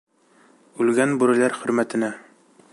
Үлгән 0.85 1.13
бүреләр 1.25 1.57
хөрмәтенә... 1.59 2.13